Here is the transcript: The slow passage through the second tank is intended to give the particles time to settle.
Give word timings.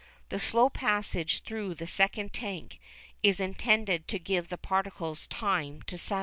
The 0.29 0.39
slow 0.39 0.67
passage 0.71 1.41
through 1.43 1.75
the 1.75 1.85
second 1.85 2.33
tank 2.33 2.79
is 3.21 3.39
intended 3.39 4.07
to 4.07 4.17
give 4.17 4.49
the 4.49 4.57
particles 4.57 5.27
time 5.27 5.83
to 5.83 5.95
settle. 5.95 6.19